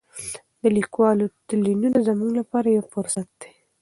[0.61, 3.51] د لیکوالو تلینونه زموږ لپاره یو فرصت دی.